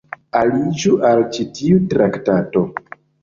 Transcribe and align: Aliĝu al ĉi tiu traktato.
Aliĝu 0.37 0.93
al 1.09 1.21
ĉi 1.35 1.45
tiu 1.59 1.77
traktato. 1.93 2.65